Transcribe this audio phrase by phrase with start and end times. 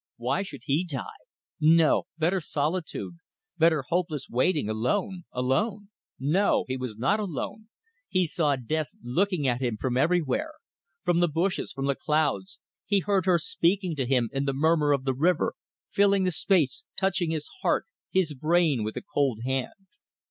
[0.17, 1.21] Why should he die?
[1.59, 2.07] No!
[2.17, 3.17] Better solitude,
[3.59, 5.25] better hopeless waiting, alone.
[5.31, 5.89] Alone.
[6.19, 6.65] No!
[6.67, 7.69] he was not alone,
[8.09, 10.53] he saw death looking at him from everywhere;
[11.03, 14.91] from the bushes, from the clouds he heard her speaking to him in the murmur
[14.91, 15.53] of the river,
[15.91, 19.85] filling the space, touching his heart, his brain with a cold hand.